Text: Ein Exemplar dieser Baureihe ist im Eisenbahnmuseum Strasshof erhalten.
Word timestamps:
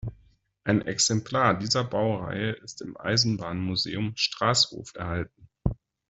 Ein 0.63 0.81
Exemplar 0.81 1.59
dieser 1.59 1.83
Baureihe 1.83 2.53
ist 2.53 2.81
im 2.81 2.97
Eisenbahnmuseum 2.97 4.13
Strasshof 4.15 4.95
erhalten. 4.95 5.47